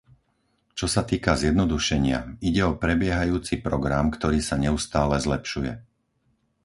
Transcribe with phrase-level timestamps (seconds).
[0.77, 2.19] Čo sa týka zjednodušenia,
[2.49, 5.73] ide o prebiehajúci program, ktorý sa neustále zlepšuje.